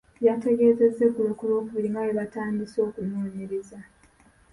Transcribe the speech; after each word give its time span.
Yategeezezza 0.25 1.01
eggulo 1.07 1.31
ku 1.37 1.43
Lwokubiri 1.49 1.87
nga 1.91 2.01
bwe 2.03 2.15
baatandise 2.17 2.77
okunoonyereza. 2.87 3.79